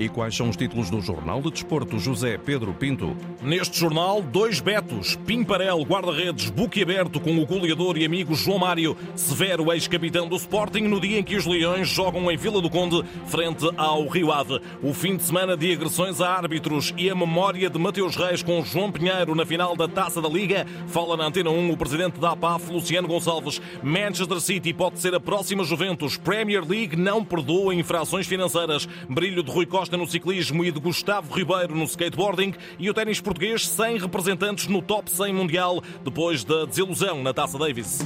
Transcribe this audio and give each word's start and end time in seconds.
E 0.00 0.08
quais 0.08 0.34
são 0.34 0.48
os 0.48 0.56
títulos 0.56 0.88
do 0.88 0.98
Jornal 1.02 1.42
de 1.42 1.50
Desporto 1.50 1.98
José 1.98 2.38
Pedro 2.38 2.72
Pinto? 2.72 3.14
Neste 3.42 3.78
jornal, 3.78 4.22
dois 4.22 4.58
betos. 4.58 5.14
Pimparel, 5.26 5.82
guarda-redes, 5.82 6.48
buque 6.48 6.82
aberto 6.82 7.20
com 7.20 7.38
o 7.38 7.44
goleador 7.44 7.98
e 7.98 8.06
amigo 8.06 8.34
João 8.34 8.58
Mário 8.58 8.96
Severo, 9.14 9.70
ex-capitão 9.70 10.26
do 10.26 10.36
Sporting, 10.36 10.84
no 10.84 10.98
dia 10.98 11.18
em 11.18 11.22
que 11.22 11.36
os 11.36 11.44
Leões 11.44 11.86
jogam 11.86 12.30
em 12.30 12.36
Vila 12.38 12.62
do 12.62 12.70
Conde, 12.70 13.04
frente 13.26 13.70
ao 13.76 14.08
Rio 14.08 14.32
Ave. 14.32 14.62
O 14.82 14.94
fim 14.94 15.18
de 15.18 15.22
semana 15.22 15.54
de 15.54 15.70
agressões 15.70 16.18
a 16.22 16.30
árbitros 16.30 16.94
e 16.96 17.10
a 17.10 17.14
memória 17.14 17.68
de 17.68 17.78
Mateus 17.78 18.16
Reis 18.16 18.42
com 18.42 18.64
João 18.64 18.90
Pinheiro 18.90 19.34
na 19.34 19.44
final 19.44 19.76
da 19.76 19.86
Taça 19.86 20.22
da 20.22 20.30
Liga. 20.30 20.66
Fala 20.86 21.14
na 21.14 21.26
Antena 21.26 21.50
1 21.50 21.72
o 21.72 21.76
presidente 21.76 22.18
da 22.18 22.30
APAF, 22.30 22.72
Luciano 22.72 23.06
Gonçalves. 23.06 23.60
Manchester 23.82 24.40
City 24.40 24.72
pode 24.72 24.98
ser 24.98 25.14
a 25.14 25.20
próxima 25.20 25.62
Juventus. 25.62 26.16
Premier 26.16 26.66
League 26.66 26.96
não 26.96 27.22
perdoa 27.22 27.74
infrações 27.74 28.26
financeiras. 28.26 28.88
Brilho 29.06 29.42
de 29.42 29.50
Rui 29.50 29.66
Costa 29.66 29.89
no 29.96 30.06
ciclismo 30.06 30.64
e 30.64 30.70
de 30.70 30.80
Gustavo 30.80 31.34
Ribeiro 31.34 31.74
no 31.74 31.84
skateboarding. 31.84 32.54
E 32.78 32.88
o 32.88 32.94
ténis 32.94 33.20
português 33.20 33.68
sem 33.68 33.98
representantes 33.98 34.66
no 34.66 34.82
top 34.82 35.10
100 35.10 35.32
mundial 35.32 35.82
depois 36.04 36.44
da 36.44 36.64
desilusão 36.64 37.22
na 37.22 37.32
Taça 37.32 37.58
Davis. 37.58 38.00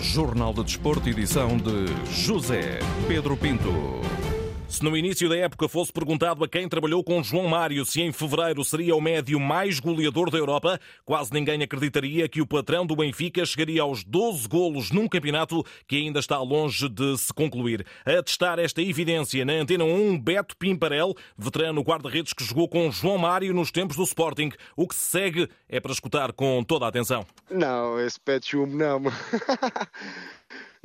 Jornal 0.00 0.52
de 0.52 0.64
Desporto, 0.64 1.08
edição 1.08 1.56
de 1.56 1.86
José 2.10 2.78
Pedro 3.08 3.36
Pinto. 3.36 4.25
Se 4.68 4.82
no 4.82 4.96
início 4.96 5.28
da 5.28 5.36
época 5.36 5.68
fosse 5.68 5.92
perguntado 5.92 6.42
a 6.42 6.48
quem 6.48 6.68
trabalhou 6.68 7.02
com 7.02 7.22
João 7.22 7.46
Mário 7.46 7.84
se 7.84 8.02
em 8.02 8.12
fevereiro 8.12 8.64
seria 8.64 8.96
o 8.96 9.00
médio 9.00 9.38
mais 9.38 9.78
goleador 9.78 10.28
da 10.28 10.38
Europa, 10.38 10.80
quase 11.04 11.32
ninguém 11.32 11.62
acreditaria 11.62 12.28
que 12.28 12.42
o 12.42 12.46
patrão 12.46 12.84
do 12.84 12.96
Benfica 12.96 13.46
chegaria 13.46 13.82
aos 13.82 14.02
12 14.02 14.48
golos 14.48 14.90
num 14.90 15.08
campeonato 15.08 15.64
que 15.86 15.96
ainda 15.96 16.18
está 16.18 16.38
longe 16.40 16.88
de 16.88 17.16
se 17.16 17.32
concluir. 17.32 17.86
A 18.04 18.20
testar 18.22 18.58
esta 18.58 18.82
evidência 18.82 19.44
na 19.44 19.54
Antena 19.54 19.84
1, 19.84 20.20
Beto 20.20 20.56
Pimparel, 20.56 21.14
veterano 21.38 21.80
guarda-redes 21.82 22.32
que 22.32 22.44
jogou 22.44 22.68
com 22.68 22.90
João 22.90 23.18
Mário 23.18 23.54
nos 23.54 23.70
tempos 23.70 23.96
do 23.96 24.02
Sporting. 24.02 24.50
O 24.76 24.88
que 24.88 24.96
se 24.96 25.06
segue 25.06 25.48
é 25.68 25.78
para 25.78 25.92
escutar 25.92 26.32
com 26.32 26.62
toda 26.64 26.84
a 26.84 26.88
atenção. 26.88 27.24
Não, 27.48 28.00
esse 28.00 28.20
chumbo 28.42 28.76
não. 28.76 29.00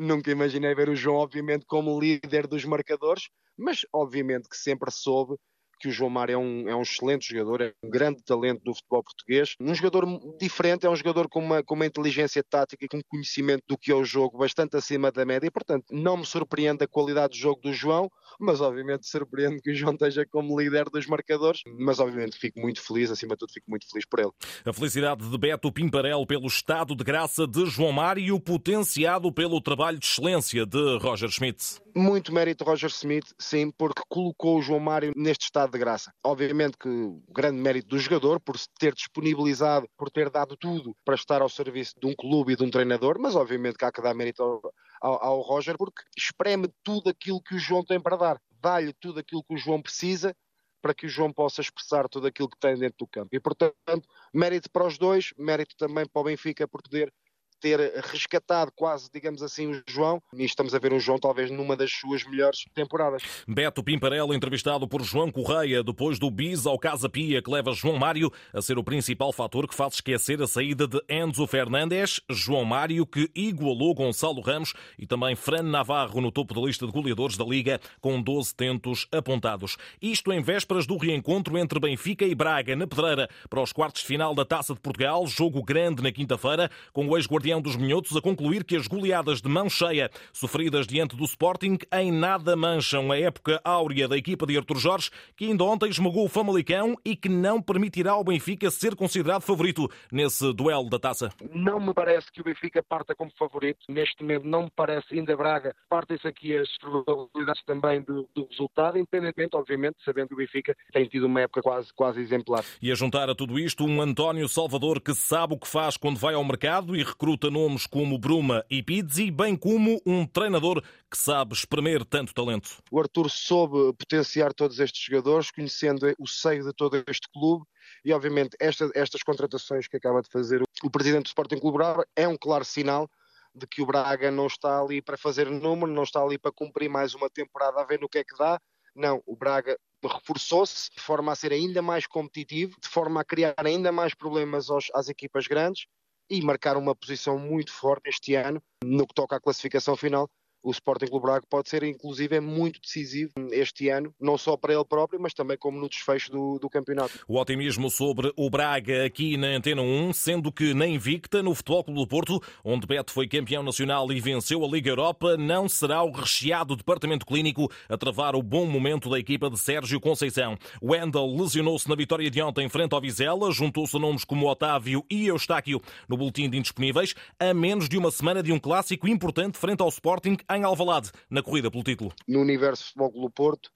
Nunca 0.03 0.31
imaginei 0.31 0.73
ver 0.73 0.89
o 0.89 0.95
João, 0.95 1.17
obviamente, 1.17 1.63
como 1.67 1.99
líder 1.99 2.47
dos 2.47 2.65
marcadores, 2.65 3.29
mas 3.55 3.81
obviamente 3.93 4.49
que 4.49 4.57
sempre 4.57 4.89
soube 4.89 5.35
que 5.81 5.87
o 5.87 5.91
João 5.91 6.11
Mário 6.11 6.33
é 6.33 6.37
um, 6.37 6.69
é 6.69 6.75
um 6.75 6.83
excelente 6.83 7.27
jogador, 7.27 7.61
é 7.61 7.73
um 7.83 7.89
grande 7.89 8.23
talento 8.23 8.63
do 8.63 8.73
futebol 8.73 9.03
português. 9.03 9.55
Um 9.59 9.73
jogador 9.73 10.05
diferente, 10.39 10.85
é 10.85 10.89
um 10.89 10.95
jogador 10.95 11.27
com 11.27 11.39
uma, 11.39 11.63
com 11.63 11.73
uma 11.73 11.87
inteligência 11.87 12.43
tática 12.43 12.85
e 12.85 12.87
com 12.87 12.97
um 12.97 13.01
conhecimento 13.07 13.63
do 13.67 13.77
que 13.77 13.91
é 13.91 13.95
o 13.95 14.03
jogo 14.03 14.37
bastante 14.37 14.77
acima 14.77 15.11
da 15.11 15.25
média. 15.25 15.47
E, 15.47 15.51
portanto, 15.51 15.85
não 15.91 16.17
me 16.17 16.25
surpreende 16.25 16.83
a 16.83 16.87
qualidade 16.87 17.33
do 17.33 17.41
jogo 17.41 17.61
do 17.61 17.73
João, 17.73 18.11
mas 18.39 18.61
obviamente 18.61 19.07
surpreende 19.07 19.61
que 19.61 19.71
o 19.71 19.75
João 19.75 19.93
esteja 19.93 20.25
como 20.25 20.59
líder 20.59 20.85
dos 20.85 21.07
marcadores. 21.07 21.61
Mas 21.79 21.99
obviamente 21.99 22.37
fico 22.37 22.59
muito 22.59 22.81
feliz, 22.81 23.09
acima 23.09 23.33
de 23.33 23.39
tudo, 23.39 23.53
fico 23.53 23.69
muito 23.69 23.89
feliz 23.89 24.05
por 24.05 24.19
ele. 24.19 24.31
A 24.63 24.71
felicidade 24.71 25.27
de 25.27 25.37
Beto 25.37 25.71
Pimparel 25.71 26.25
pelo 26.27 26.45
estado 26.45 26.95
de 26.95 27.03
graça 27.03 27.47
de 27.47 27.65
João 27.65 27.91
Mário, 27.91 28.39
potenciado 28.39 29.31
pelo 29.31 29.59
trabalho 29.59 29.97
de 29.97 30.05
excelência 30.05 30.65
de 30.65 30.97
Roger 30.99 31.29
Schmidt. 31.29 31.81
Muito 31.95 32.33
mérito 32.33 32.63
Roger 32.63 32.89
Smith, 32.89 33.33
sim, 33.37 33.69
porque 33.71 34.01
colocou 34.07 34.57
o 34.57 34.61
João 34.61 34.79
Mário 34.79 35.11
neste 35.15 35.43
estado 35.43 35.71
de 35.71 35.79
graça. 35.79 36.13
Obviamente 36.23 36.77
que 36.77 36.87
o 36.87 37.21
grande 37.29 37.61
mérito 37.61 37.89
do 37.89 37.99
jogador 37.99 38.39
por 38.39 38.57
se 38.57 38.67
ter 38.79 38.93
disponibilizado, 38.93 39.87
por 39.97 40.09
ter 40.09 40.29
dado 40.29 40.55
tudo 40.55 40.95
para 41.03 41.15
estar 41.15 41.41
ao 41.41 41.49
serviço 41.49 41.93
de 41.99 42.07
um 42.07 42.15
clube 42.15 42.53
e 42.53 42.55
de 42.55 42.63
um 42.63 42.71
treinador, 42.71 43.17
mas 43.19 43.35
obviamente 43.35 43.77
que 43.77 43.85
há 43.85 43.91
que 43.91 44.01
dar 44.01 44.13
mérito 44.13 44.41
ao, 44.41 44.73
ao, 45.01 45.23
ao 45.23 45.41
Roger 45.41 45.77
porque 45.77 46.01
espreme 46.17 46.69
tudo 46.83 47.09
aquilo 47.09 47.41
que 47.41 47.55
o 47.55 47.59
João 47.59 47.83
tem 47.83 47.99
para 47.99 48.15
dar. 48.15 48.41
Dá-lhe 48.61 48.93
tudo 48.93 49.19
aquilo 49.19 49.43
que 49.43 49.53
o 49.53 49.57
João 49.57 49.81
precisa 49.81 50.35
para 50.81 50.93
que 50.93 51.05
o 51.05 51.09
João 51.09 51.31
possa 51.31 51.61
expressar 51.61 52.09
tudo 52.09 52.27
aquilo 52.27 52.49
que 52.49 52.57
tem 52.59 52.75
dentro 52.75 52.97
do 52.99 53.07
campo. 53.07 53.29
E, 53.35 53.39
portanto, 53.39 54.07
mérito 54.33 54.69
para 54.71 54.87
os 54.87 54.97
dois, 54.97 55.31
mérito 55.37 55.75
também 55.77 56.05
para 56.07 56.21
o 56.21 56.23
Benfica 56.23 56.67
por 56.67 56.81
poder 56.81 57.13
ter 57.61 57.79
rescatado 58.03 58.71
quase, 58.75 59.09
digamos 59.13 59.43
assim, 59.43 59.67
o 59.67 59.83
João. 59.87 60.21
E 60.33 60.43
estamos 60.43 60.73
a 60.73 60.79
ver 60.79 60.91
o 60.91 60.99
João 60.99 61.19
talvez 61.19 61.51
numa 61.51 61.77
das 61.77 61.91
suas 61.91 62.23
melhores 62.25 62.65
temporadas. 62.73 63.21
Beto 63.47 63.83
Pimparello, 63.83 64.33
entrevistado 64.33 64.87
por 64.87 65.03
João 65.03 65.31
Correia, 65.31 65.83
depois 65.83 66.17
do 66.17 66.31
bis 66.31 66.65
ao 66.65 66.79
Casa 66.79 67.07
Pia, 67.07 67.41
que 67.41 67.51
leva 67.51 67.71
João 67.71 67.97
Mário 67.97 68.31
a 68.53 68.61
ser 68.61 68.77
o 68.77 68.83
principal 68.83 69.31
fator 69.31 69.67
que 69.67 69.75
faz 69.75 69.93
esquecer 69.95 70.41
a 70.41 70.47
saída 70.47 70.87
de 70.87 70.99
Enzo 71.07 71.45
Fernandes, 71.45 72.19
João 72.29 72.65
Mário, 72.65 73.05
que 73.05 73.29
igualou 73.35 73.93
Gonçalo 73.93 74.41
Ramos 74.41 74.73
e 74.97 75.05
também 75.05 75.35
Fran 75.35 75.63
Navarro 75.63 76.19
no 76.19 76.31
topo 76.31 76.53
da 76.53 76.61
lista 76.61 76.85
de 76.85 76.91
goleadores 76.91 77.37
da 77.37 77.45
Liga, 77.45 77.79
com 77.99 78.21
12 78.21 78.55
tentos 78.55 79.07
apontados. 79.11 79.77
Isto 80.01 80.33
em 80.33 80.41
vésperas 80.41 80.87
do 80.87 80.97
reencontro 80.97 81.57
entre 81.57 81.79
Benfica 81.79 82.25
e 82.25 82.33
Braga, 82.33 82.75
na 82.75 82.87
Pedreira, 82.87 83.29
para 83.49 83.61
os 83.61 83.71
quartos 83.71 84.01
de 84.01 84.07
final 84.07 84.33
da 84.33 84.45
Taça 84.45 84.73
de 84.73 84.79
Portugal, 84.79 85.27
jogo 85.27 85.61
grande 85.61 86.01
na 86.01 86.11
quinta-feira, 86.11 86.71
com 86.93 87.07
o 87.07 87.17
ex-guardião 87.17 87.50
campeão 87.51 87.61
dos 87.61 87.75
Minhotos 87.75 88.15
a 88.15 88.21
concluir 88.21 88.63
que 88.63 88.77
as 88.77 88.87
goleadas 88.87 89.41
de 89.41 89.49
mão 89.49 89.69
cheia 89.69 90.09
sofridas 90.31 90.87
diante 90.87 91.15
do 91.15 91.25
Sporting 91.25 91.77
em 91.91 92.11
nada 92.11 92.55
mancham 92.55 93.11
a 93.11 93.19
época 93.19 93.59
áurea 93.63 94.07
da 94.07 94.15
equipa 94.15 94.45
de 94.45 94.55
Artur 94.55 94.77
Jorge, 94.77 95.09
que 95.35 95.45
ainda 95.45 95.63
ontem 95.65 95.89
esmagou 95.89 96.23
o 96.23 96.29
Famalicão 96.29 96.95
e 97.03 97.15
que 97.15 97.27
não 97.27 97.61
permitirá 97.61 98.11
ao 98.11 98.23
Benfica 98.23 98.71
ser 98.71 98.95
considerado 98.95 99.41
favorito 99.41 99.89
nesse 100.11 100.53
duelo 100.53 100.89
da 100.89 100.97
taça. 100.97 101.29
Não 101.53 101.79
me 101.79 101.93
parece 101.93 102.31
que 102.31 102.39
o 102.39 102.43
Benfica 102.43 102.81
parta 102.81 103.13
como 103.13 103.31
favorito. 103.37 103.79
Neste 103.89 104.21
momento 104.21 104.45
não 104.45 104.63
me 104.63 104.71
parece 104.73 105.13
ainda 105.13 105.35
Braga. 105.35 105.75
Partem-se 105.89 106.27
aqui 106.27 106.55
as 106.55 106.69
probabilidades 106.77 107.63
também 107.65 108.01
do, 108.01 108.29
do, 108.33 108.47
resultado, 108.49 108.97
independentemente, 108.97 109.57
obviamente, 109.57 109.97
sabendo 110.05 110.29
que 110.29 110.35
o 110.35 110.37
Benfica 110.37 110.75
tem 110.93 111.05
tido 111.05 111.25
uma 111.25 111.41
época 111.41 111.61
quase, 111.61 111.93
quase 111.93 112.21
exemplar. 112.21 112.63
E 112.81 112.91
a 112.91 112.95
juntar 112.95 113.29
a 113.29 113.35
tudo 113.35 113.59
isto 113.59 113.83
um 113.83 114.01
António 114.01 114.47
Salvador 114.47 115.01
que 115.01 115.13
sabe 115.13 115.55
o 115.55 115.59
que 115.59 115.67
faz 115.67 115.97
quando 115.97 116.17
vai 116.17 116.33
ao 116.33 116.43
mercado 116.43 116.95
e 116.95 117.03
recruta 117.03 117.40
recruta 117.41 117.49
nomes 117.49 117.87
como 117.87 118.19
Bruma 118.19 118.63
e 118.69 118.83
Pizzi, 118.83 119.31
bem 119.31 119.55
como 119.55 119.99
um 120.05 120.27
treinador 120.27 120.83
que 121.09 121.17
sabe 121.17 121.55
espremer 121.55 122.05
tanto 122.05 122.33
talento. 122.33 122.77
O 122.91 122.99
Arthur 122.99 123.31
soube 123.31 123.93
potenciar 123.97 124.53
todos 124.53 124.79
estes 124.79 125.01
jogadores, 125.03 125.49
conhecendo 125.49 126.13
o 126.19 126.27
seio 126.27 126.63
de 126.63 126.71
todo 126.73 127.03
este 127.07 127.27
clube 127.33 127.65
e 128.05 128.13
obviamente 128.13 128.55
esta, 128.59 128.91
estas 128.93 129.23
contratações 129.23 129.87
que 129.87 129.97
acaba 129.97 130.21
de 130.21 130.29
fazer 130.29 130.61
o 130.83 130.89
presidente 130.91 131.23
do 131.23 131.27
Sporting 131.27 131.57
Clube 131.57 131.77
Braga 131.79 132.05
é 132.15 132.27
um 132.27 132.37
claro 132.37 132.63
sinal 132.63 133.09
de 133.55 133.65
que 133.65 133.81
o 133.81 133.85
Braga 133.85 134.29
não 134.29 134.45
está 134.45 134.79
ali 134.79 135.01
para 135.01 135.17
fazer 135.17 135.49
número, 135.49 135.91
não 135.91 136.03
está 136.03 136.21
ali 136.21 136.37
para 136.37 136.51
cumprir 136.51 136.89
mais 136.89 137.15
uma 137.15 137.29
temporada 137.29 137.81
a 137.81 137.85
ver 137.85 137.99
no 137.99 138.07
que 138.07 138.19
é 138.19 138.23
que 138.23 138.37
dá. 138.37 138.59
Não, 138.95 139.21
o 139.25 139.35
Braga 139.35 139.77
reforçou-se 140.03 140.89
de 140.95 141.01
forma 141.01 141.31
a 141.31 141.35
ser 141.35 141.51
ainda 141.53 141.81
mais 141.81 142.05
competitivo, 142.05 142.75
de 142.79 142.87
forma 142.87 143.21
a 143.21 143.25
criar 143.25 143.55
ainda 143.57 143.91
mais 143.91 144.13
problemas 144.13 144.69
aos, 144.69 144.87
às 144.93 145.09
equipas 145.09 145.47
grandes 145.47 145.85
e 146.31 146.41
marcar 146.41 146.77
uma 146.77 146.95
posição 146.95 147.37
muito 147.37 147.73
forte 147.73 148.09
este 148.09 148.35
ano 148.35 148.63
no 148.81 149.05
que 149.05 149.13
toca 149.13 149.35
à 149.35 149.39
classificação 149.39 149.97
final 149.97 150.29
o 150.63 150.71
Sporting 150.71 151.07
Clube 151.07 151.25
Braga 151.25 151.45
pode 151.49 151.69
ser 151.69 151.83
inclusive 151.83 152.35
é 152.35 152.39
muito 152.39 152.79
decisivo 152.79 153.31
este 153.51 153.89
ano, 153.89 154.13
não 154.19 154.37
só 154.37 154.55
para 154.55 154.73
ele 154.73 154.85
próprio, 154.85 155.19
mas 155.19 155.33
também 155.33 155.57
como 155.57 155.79
no 155.79 155.89
desfecho 155.89 156.31
do, 156.31 156.59
do 156.59 156.69
campeonato. 156.69 157.19
O 157.27 157.39
otimismo 157.39 157.89
sobre 157.89 158.31
o 158.35 158.49
Braga 158.49 159.05
aqui 159.05 159.37
na 159.37 159.47
Antena 159.47 159.81
1, 159.81 160.13
sendo 160.13 160.51
que 160.51 160.73
na 160.73 160.85
Invicta, 160.87 161.41
no 161.41 161.55
Futebol 161.55 161.83
Clube 161.83 161.99
do 161.99 162.07
Porto, 162.07 162.41
onde 162.63 162.85
Beto 162.85 163.11
foi 163.11 163.27
campeão 163.27 163.63
nacional 163.63 164.11
e 164.11 164.19
venceu 164.19 164.63
a 164.63 164.67
Liga 164.67 164.89
Europa, 164.89 165.35
não 165.37 165.67
será 165.67 166.03
o 166.03 166.11
recheado 166.11 166.75
departamento 166.75 167.25
clínico 167.25 167.71
a 167.89 167.97
travar 167.97 168.35
o 168.35 168.43
bom 168.43 168.65
momento 168.65 169.09
da 169.09 169.19
equipa 169.19 169.49
de 169.49 169.59
Sérgio 169.59 169.99
Conceição. 169.99 170.57
Wendel 170.81 171.35
lesionou-se 171.35 171.89
na 171.89 171.95
vitória 171.95 172.29
de 172.29 172.41
ontem 172.41 172.69
frente 172.69 172.93
ao 172.93 173.01
Vizela, 173.01 173.51
juntou-se 173.51 173.97
nomes 173.97 174.23
como 174.23 174.47
Otávio 174.47 175.05
e 175.09 175.27
Eustáquio 175.27 175.81
no 176.07 176.17
boletim 176.17 176.49
de 176.49 176.57
indisponíveis, 176.57 177.15
a 177.39 177.53
menos 177.53 177.89
de 177.89 177.97
uma 177.97 178.11
semana 178.11 178.43
de 178.43 178.51
um 178.51 178.59
clássico 178.59 179.07
importante 179.07 179.57
frente 179.57 179.81
ao 179.81 179.89
Sporting 179.89 180.37
em 180.57 180.63
Alvalade, 180.63 181.11
na 181.29 181.41
corrida 181.41 181.69
pelo 181.71 181.83
título. 181.83 182.13
No 182.27 182.41
universo 182.41 182.85
Futebol 182.85 183.11
Clube 183.11 183.33
Porto, 183.33 183.71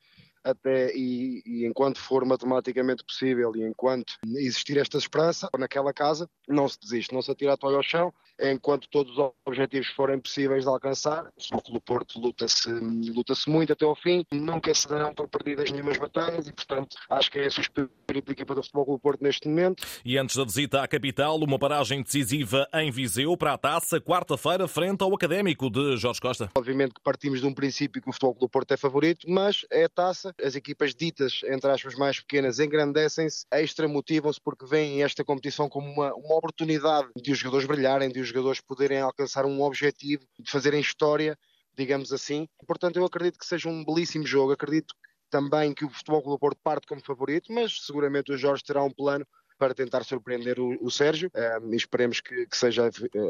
até 0.46 0.96
e, 0.96 1.42
e, 1.46 1.66
enquanto 1.66 2.00
for 2.00 2.24
matematicamente 2.24 3.04
possível 3.04 3.52
e 3.56 3.64
enquanto 3.64 4.14
existir 4.38 4.78
esta 4.78 4.98
esperança 4.98 5.50
naquela 5.58 5.92
casa, 5.92 6.30
não 6.48 6.70
se 6.70 6.80
desiste, 6.80 7.14
não 7.14 7.22
se 7.22 7.32
atira 7.32 7.54
a 7.54 7.58
toalha 7.58 7.78
ao 7.78 7.84
chão, 7.84 8.14
enquanto 8.40 8.88
todos 8.90 9.18
os 9.18 9.32
objetivos 9.46 9.88
forem 9.88 10.20
possíveis 10.20 10.64
de 10.64 10.70
alcançar. 10.70 11.32
O 11.52 11.62
Clube 11.62 11.82
Porto 11.86 12.20
luta-se 12.20 12.70
luta 12.70 13.34
muito 13.48 13.74
até 13.74 13.86
ao 13.86 13.96
fim, 13.96 14.26
nunca 14.32 14.74
se 14.74 14.88
darão 14.88 15.14
por 15.14 15.28
perdidas 15.28 15.72
nenhumas 15.72 15.98
batalhas 15.98 16.48
e, 16.48 16.54
portanto, 16.54 16.96
acho 17.10 17.32
que 17.32 17.40
é 17.40 17.48
esse 17.48 17.60
o 17.60 17.62
espírito 17.62 18.26
da 18.28 18.32
equipa 18.32 18.54
do 18.54 18.62
Futebol 18.62 18.86
Clube 18.86 19.02
Porto 19.02 19.24
neste 19.24 19.48
momento. 19.48 19.86
E 20.04 20.18
antes 20.18 20.36
da 20.36 20.44
visita 20.44 20.82
à 20.82 20.88
capital, 20.88 21.38
uma 21.38 21.58
paragem 21.58 22.04
decisiva 22.04 22.68
em 22.74 22.92
Viseu 22.92 23.36
para 23.38 23.54
a 23.54 23.58
taça, 23.58 24.00
quarta-feira, 24.00 24.68
frente 24.68 25.02
ao 25.02 25.14
Académico 25.14 25.70
de 25.70 25.98
Jorge 25.98 26.22
Costa. 26.22 26.52
Obviamente 26.56 26.94
que 26.94 27.02
partimos 27.02 27.42
de 27.42 27.48
um 27.48 27.54
princípio 27.54 28.02
que 28.02 28.10
o 28.10 28.14
Futebol 28.14 28.36
Clube 28.36 28.52
Porto 28.52 28.72
é 28.72 28.78
favorito, 28.78 29.30
mas 29.30 29.66
é 29.72 29.86
a 29.86 29.90
taça, 29.90 30.35
as 30.44 30.56
equipas 30.56 30.94
ditas, 30.94 31.42
entre 31.46 31.70
aspas, 31.70 31.96
mais 31.96 32.20
pequenas, 32.20 32.60
engrandecem-se, 32.60 33.46
extra 33.52 33.88
motivam-se 33.88 34.40
porque 34.42 34.66
veem 34.66 35.04
esta 35.04 35.24
competição 35.24 35.70
como 35.70 35.90
uma, 35.90 36.14
uma 36.14 36.36
oportunidade 36.36 37.10
de 37.16 37.32
os 37.32 37.38
jogadores 37.38 37.66
brilharem, 37.68 38.10
de 38.10 38.20
os 38.20 38.28
jogadores 38.28 38.62
poderem 38.62 39.00
alcançar 39.00 39.46
um 39.46 39.62
objetivo, 39.62 40.24
de 40.40 40.52
fazerem 40.52 40.80
história, 40.80 41.38
digamos 41.76 42.12
assim. 42.12 42.48
Portanto, 42.68 42.98
eu 42.98 43.06
acredito 43.06 43.40
que 43.40 43.46
seja 43.46 43.70
um 43.70 43.84
belíssimo 43.84 44.26
jogo, 44.26 44.52
acredito 44.52 44.94
também 45.30 45.74
que 45.74 45.86
o 45.86 45.90
Futebol 45.90 46.22
Clube 46.22 46.36
do 46.38 46.40
Porto 46.40 46.60
parte 46.64 46.88
como 46.88 47.02
favorito, 47.04 47.52
mas 47.52 47.86
seguramente 47.86 48.32
o 48.32 48.38
Jorge 48.38 48.64
terá 48.64 48.84
um 48.84 48.92
plano 48.92 49.26
para 49.58 49.74
tentar 49.74 50.04
surpreender 50.04 50.60
o, 50.60 50.78
o 50.82 50.92
Sérgio 50.92 51.32
um, 51.64 51.74
e 51.74 51.76
esperemos 51.76 52.20
que, 52.20 52.46
que, 52.46 52.58
seja, 52.58 52.90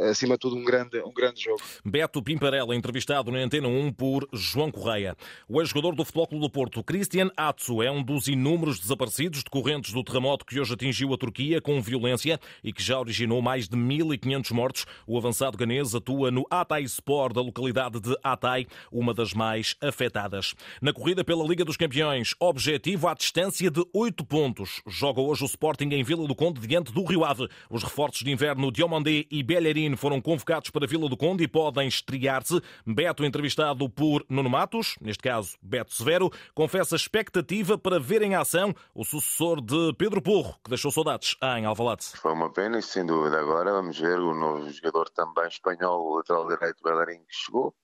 acima 0.09 0.35
de 0.35 0.39
tudo, 0.39 0.55
um 0.55 0.63
grande, 0.63 0.99
um 1.01 1.13
grande 1.13 1.43
jogo. 1.43 1.61
Beto 1.83 2.21
Pimparella, 2.21 2.75
entrevistado 2.75 3.31
na 3.31 3.39
Antena 3.39 3.67
1 3.67 3.93
por 3.93 4.27
João 4.33 4.71
Correia. 4.71 5.15
O 5.47 5.61
ex-jogador 5.61 5.95
do 5.95 6.03
Futebol 6.03 6.27
Clube 6.27 6.45
do 6.45 6.49
Porto, 6.49 6.83
Christian 6.83 7.29
Atsu, 7.37 7.81
é 7.81 7.91
um 7.91 8.03
dos 8.03 8.27
inúmeros 8.27 8.79
desaparecidos 8.79 9.43
decorrentes 9.43 9.93
do 9.93 10.03
terremoto 10.03 10.45
que 10.45 10.59
hoje 10.59 10.73
atingiu 10.73 11.13
a 11.13 11.17
Turquia 11.17 11.61
com 11.61 11.81
violência 11.81 12.39
e 12.63 12.73
que 12.73 12.81
já 12.81 12.99
originou 12.99 13.41
mais 13.41 13.67
de 13.67 13.77
1.500 13.77 14.51
mortos. 14.51 14.85
O 15.05 15.17
avançado 15.17 15.57
ganês 15.57 15.93
atua 15.93 16.31
no 16.31 16.45
Atay 16.49 16.83
Sport, 16.83 17.33
da 17.35 17.41
localidade 17.41 17.99
de 17.99 18.15
Atay, 18.23 18.67
uma 18.91 19.13
das 19.13 19.33
mais 19.33 19.75
afetadas. 19.81 20.55
Na 20.81 20.91
corrida 20.91 21.23
pela 21.23 21.45
Liga 21.45 21.63
dos 21.63 21.77
Campeões, 21.77 22.33
objetivo 22.39 23.07
à 23.07 23.13
distância 23.13 23.69
de 23.69 23.83
8 23.93 24.25
pontos. 24.25 24.81
Joga 24.87 25.21
hoje 25.21 25.43
o 25.43 25.45
Sporting 25.47 25.89
em 25.91 26.03
Vila 26.03 26.14
Vila 26.15 26.27
do 26.29 26.35
Conde 26.35 26.65
diante 26.65 26.93
do 26.93 27.03
Rio 27.03 27.25
Ave. 27.25 27.49
Os 27.69 27.83
reforços 27.83 28.21
de 28.21 28.31
inverno 28.31 28.71
Diomandé 28.71 29.25
e 29.29 29.43
Bellerin 29.43 29.97
foram 29.97 30.21
convocados 30.21 30.69
para 30.69 30.87
Vila 30.87 31.09
do 31.09 31.17
Conde 31.17 31.43
e 31.43 31.47
podem 31.47 31.87
estrear-se. 31.89 32.61
Beto, 32.85 33.25
entrevistado 33.25 33.89
por 33.89 34.25
Nuno 34.29 34.49
Matos, 34.49 34.95
neste 35.01 35.21
caso 35.21 35.57
Beto 35.61 35.93
Severo, 35.93 36.31
confessa 36.53 36.95
expectativa 36.95 37.77
para 37.77 37.99
ver 37.99 38.21
em 38.21 38.33
ação 38.33 38.73
o 38.93 39.03
sucessor 39.03 39.59
de 39.59 39.93
Pedro 39.97 40.21
Porro, 40.21 40.55
que 40.63 40.69
deixou 40.69 40.89
saudades 40.89 41.35
em 41.57 41.65
Alvalade. 41.65 42.05
Foi 42.15 42.31
uma 42.31 42.49
pena 42.49 42.79
e 42.79 42.81
sem 42.81 43.05
dúvida 43.05 43.37
agora 43.37 43.73
vamos 43.73 43.99
ver 43.99 44.17
o 44.17 44.33
novo 44.33 44.69
jogador 44.71 45.09
também 45.09 45.47
espanhol, 45.47 46.01
o 46.01 46.17
lateral 46.17 46.47
direito 46.47 46.81
Bellerin, 46.81 47.19
que 47.25 47.35
chegou. 47.35 47.75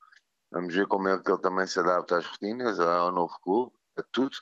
Vamos 0.49 0.73
ver 0.73 0.87
como 0.87 1.09
é 1.09 1.17
que 1.17 1.29
ele 1.29 1.41
também 1.41 1.67
se 1.67 1.79
adapta 1.79 2.17
às 2.17 2.25
rotinas, 2.25 2.79
ao 2.79 3.11
novo 3.11 3.33
clube, 3.43 3.71
a 3.97 4.03
tudo 4.09 4.37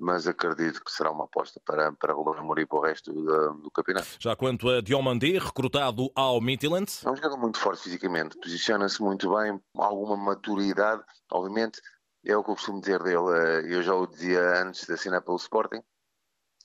mas 0.00 0.26
acredito 0.26 0.82
que 0.84 0.90
será 0.90 1.10
uma 1.10 1.24
aposta 1.24 1.60
para, 1.64 1.92
para 1.92 2.12
Ruben 2.12 2.40
Amorim 2.40 2.66
para 2.66 2.78
o 2.78 2.82
resto 2.82 3.12
do, 3.12 3.54
do, 3.54 3.70
campeonato. 3.70 4.06
Já 4.18 4.36
quanto 4.36 4.68
a 4.68 4.80
Diomandé, 4.80 5.38
recrutado 5.38 6.10
ao 6.14 6.40
Midtjylland? 6.40 6.90
É 7.04 7.10
um 7.10 7.16
jogador 7.16 7.38
muito 7.38 7.58
forte 7.58 7.82
fisicamente, 7.82 8.36
posiciona-se 8.38 9.02
muito 9.02 9.34
bem, 9.34 9.60
alguma 9.76 10.16
maturidade, 10.16 11.02
obviamente 11.30 11.80
é 12.24 12.36
o 12.36 12.44
que 12.44 12.50
eu 12.50 12.54
costumo 12.54 12.80
dizer 12.80 13.02
dele, 13.02 13.16
eh, 13.16 13.74
eu 13.74 13.82
já 13.82 13.94
o 13.94 14.06
dizia 14.06 14.62
antes 14.62 14.86
de 14.86 14.92
assinar 14.92 15.22
pelo 15.22 15.36
Sporting, 15.36 15.82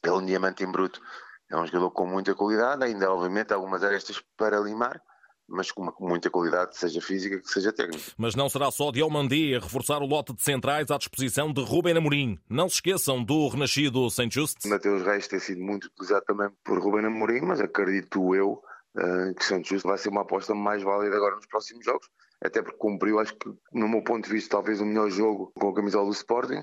ele 0.04 0.14
é 0.14 0.18
um 0.18 0.26
diamante 0.26 0.64
em 0.64 0.72
bruto, 0.72 1.02
é 1.50 1.56
um 1.56 1.66
jogador 1.66 1.92
com 1.92 2.06
muita 2.06 2.36
qualidade, 2.36 2.84
ainda 2.84 3.12
obviamente 3.12 3.54
algumas 3.54 3.84
arestas 3.84 4.22
para 4.36 4.60
limar, 4.60 5.02
mas 5.48 5.72
com, 5.72 5.92
muita 6.00 6.30
qualidade, 6.30 6.78
seja 6.78 7.02
física 7.02 7.40
que 7.40 7.48
seja 7.48 7.72
técnica. 7.72 8.04
Mas 8.18 8.36
não 8.36 8.50
será 8.50 8.72
só 8.72 8.92
Diomandé 8.92 9.56
a 9.56 9.60
reforçar 9.60 10.02
o 10.02 10.06
lote 10.06 10.34
de 10.34 10.42
centrais 10.42 10.90
à 10.90 10.98
disposição 10.98 11.52
de 11.52 11.62
Ruben 11.62 11.98
Amorim. 11.98 12.40
Não 12.50 12.70
se 12.70 12.76
esqueçam 12.76 13.24
do 13.24 13.48
renascido 13.48 14.10
Saint 14.10 14.34
Just. 14.34 14.66
Mateus 14.66 15.04
Reis 15.04 15.28
tem 15.28 15.40
sido 15.40 15.62
muito 15.62 15.86
utilizado 15.86 16.26
também 16.26 16.50
por 16.64 16.80
Ruben 16.80 17.06
Amorim, 17.06 17.42
mas 17.42 17.60
acredito 17.60 18.36
eu 18.36 18.62
uh, 18.96 19.34
que 19.36 19.46
Saint 19.46 19.68
Just 19.68 19.86
vai 19.86 19.98
ser 19.98 20.10
uma 20.10 20.22
aposta 20.22 20.54
mais 20.56 20.82
válida 20.82 21.16
agora 21.16 21.36
nos 21.36 21.46
próximos 21.46 21.86
jogos, 21.86 22.08
até 22.42 22.62
porque 22.62 22.78
cumpriu, 22.78 23.20
acho 23.20 23.36
que 23.36 23.50
no 23.74 23.88
meu 23.88 24.04
ponto 24.04 24.26
de 24.26 24.34
vista, 24.34 24.52
talvez 24.52 24.82
o 24.82 24.86
melhor 24.86 25.10
jogo 25.10 25.52
com 25.56 25.70
a 25.70 25.74
camisola 25.74 26.06
do 26.06 26.14
Sporting, 26.14 26.62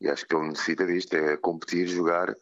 e 0.00 0.08
acho 0.08 0.26
que 0.26 0.34
ele 0.34 0.48
necessita 0.48 0.86
disto, 0.86 1.14
é 1.14 1.36
competir, 1.36 1.86
jogar 1.86 2.34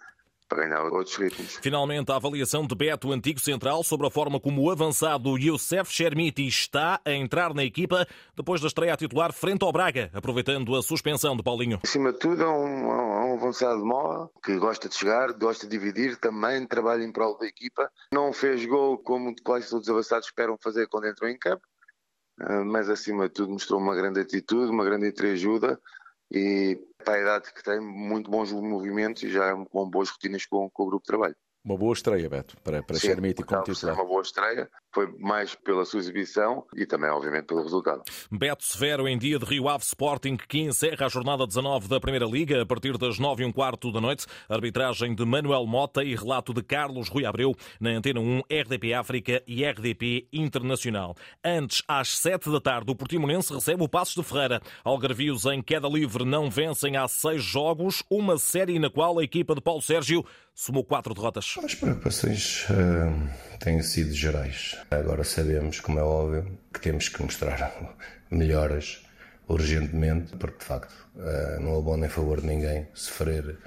para 0.49 0.67
ganhar 0.67 0.83
outros 0.85 1.17
ritmos. 1.17 1.59
Finalmente, 1.63 2.11
a 2.11 2.17
avaliação 2.17 2.67
de 2.67 2.75
Beto, 2.75 3.13
antigo 3.13 3.39
central, 3.39 3.85
sobre 3.85 4.07
a 4.07 4.11
forma 4.11 4.41
como 4.41 4.63
o 4.63 4.71
avançado 4.71 5.37
Youssef 5.37 5.93
Chermiti 5.93 6.47
está 6.47 7.01
a 7.05 7.13
entrar 7.13 7.53
na 7.53 7.63
equipa 7.63 8.07
depois 8.35 8.61
da 8.61 8.67
estreia 8.67 8.95
a 8.95 8.97
titular 8.97 9.33
frente 9.33 9.63
ao 9.63 9.73
Braga, 9.73 10.11
aproveitando 10.15 10.75
a 10.75 10.83
suspensão 10.83 11.37
de 11.37 11.43
Paulinho. 11.43 11.81
Acima 11.85 12.13
de 12.13 12.19
tudo, 12.19 12.43
é 12.43 12.49
um, 12.49 12.91
é 12.91 13.25
um 13.27 13.35
avançado 13.35 13.85
mola 13.85 14.31
que 14.43 14.57
gosta 14.57 14.89
de 14.89 14.95
chegar, 14.95 15.33
gosta 15.33 15.67
de 15.67 15.79
dividir, 15.79 16.17
também 16.17 16.67
trabalha 16.67 17.05
em 17.05 17.13
prol 17.13 17.37
da 17.37 17.47
equipa. 17.47 17.91
Não 18.13 18.33
fez 18.33 18.65
gol 18.65 18.99
como 18.99 19.35
quase 19.43 19.69
todos 19.69 19.87
os 19.87 19.93
avançados 19.93 20.27
esperam 20.27 20.57
fazer 20.57 20.89
quando 20.89 21.09
entram 21.09 21.29
em 21.29 21.39
campo, 21.39 21.67
eh, 22.41 22.65
mas 22.65 22.89
acima 22.89 23.29
de 23.29 23.35
tudo 23.35 23.53
mostrou 23.53 23.79
uma 23.79 23.95
grande 23.95 24.21
atitude, 24.21 24.71
uma 24.71 24.85
grande 24.85 25.09
entreajuda 25.09 25.79
e 26.31 26.79
para 27.05 27.15
a 27.15 27.21
idade 27.21 27.53
que 27.53 27.63
tem, 27.63 27.81
muito 27.81 28.31
bons 28.31 28.53
movimentos 28.53 29.23
e 29.23 29.31
já 29.31 29.55
com 29.71 29.89
boas 29.89 30.11
rotinas 30.11 30.45
com, 30.47 30.69
com 30.71 30.83
o 30.83 30.87
grupo 30.87 31.03
de 31.03 31.07
trabalho. 31.07 31.37
Uma 31.65 31.77
boa 31.77 31.93
estreia, 31.93 32.29
Beto, 32.29 32.57
para, 32.63 32.83
para 32.83 32.97
Sim, 32.97 33.09
Chermiti 33.09 33.43
como 33.43 33.63
titular. 33.63 33.95
Uma 33.95 34.07
boa 34.07 34.23
estreia, 34.23 34.71
foi 34.93 35.07
mais 35.19 35.55
pela 35.55 35.85
sua 35.85 36.01
exibição 36.01 36.65
e 36.75 36.87
também, 36.87 37.11
obviamente, 37.11 37.47
pelo 37.47 37.63
resultado. 37.63 38.03
Beto 38.31 38.65
Severo 38.65 39.07
em 39.07 39.19
dia 39.19 39.39
de 39.39 39.45
Rio 39.45 39.69
Ave 39.69 39.85
Sporting, 39.85 40.37
que 40.37 40.59
encerra 40.61 41.07
a 41.07 41.09
jornada 41.09 41.47
19 41.47 41.89
da 41.89 42.01
Primeira 42.01 42.27
Liga 42.27 42.63
a 42.63 42.67
partir 42.67 42.97
das 42.97 43.19
9 43.19 43.43
e 43.43 43.47
um 43.47 43.53
quarto 43.53 43.93
da 43.93 44.01
noite. 44.01 44.27
Arbitragem 44.49 45.15
de 45.15 45.25
Manuel 45.25 45.67
Mota 45.67 46.03
e 46.03 46.15
relato 46.15 46.55
de 46.55 46.63
Carlos 46.63 47.09
Rui 47.09 47.25
Abreu 47.25 47.55
na 47.81 47.91
Antena 47.91 48.21
1, 48.21 48.43
RDP 48.51 48.95
África 48.95 49.43
e 49.47 49.65
RDP 49.65 50.29
Internacional. 50.33 51.15
Antes, 51.45 51.83
às 51.87 52.19
7 52.19 52.51
da 52.51 52.61
tarde, 52.61 52.91
o 52.91 52.97
Portimonense 52.97 53.53
recebe 53.53 53.83
o 53.83 53.89
Passos 53.89 54.15
de 54.15 54.23
Ferreira. 54.23 54.61
Algarvios 54.85 55.45
em 55.47 55.63
queda 55.63 55.89
livre 55.89 56.25
não 56.25 56.51
vencem 56.51 56.97
há 56.97 57.07
seis 57.07 57.43
jogos, 57.43 58.03
uma 58.11 58.39
série 58.39 58.79
na 58.79 58.91
qual 58.91 59.19
a 59.19 59.25
equipa 59.25 59.55
de 59.55 59.61
Paulo 59.61 59.83
Sérgio 59.83 60.25
somou 60.55 60.83
quatro 60.83 61.15
derrotas. 61.15 61.55
As 61.63 61.75
preocupações 61.75 62.67
uh, 62.71 63.58
têm 63.59 63.83
sido 63.83 64.13
gerais. 64.13 64.77
Agora 64.91 65.25
sabemos, 65.25 65.81
como 65.81 65.99
é 65.99 66.03
óbvio, 66.03 66.59
que 66.73 66.81
temos 66.81 67.09
que 67.09 67.23
mostrar 67.23 67.73
melhoras 68.31 69.05
urgentemente, 69.49 70.37
porque 70.37 70.59
de 70.59 70.65
facto 70.65 70.95
uh, 71.17 71.61
não 71.61 71.81
bom 71.83 71.97
nem 71.97 72.09
favor 72.09 72.41
de 72.41 72.47
ninguém 72.47 72.87
sofrer 72.95 73.59